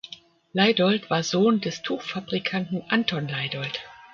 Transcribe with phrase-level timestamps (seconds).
[0.53, 3.81] Leydolt war Sohn des Tuchfabrikanten Anton Leydolt.